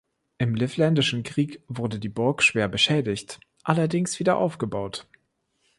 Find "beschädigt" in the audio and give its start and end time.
2.67-3.39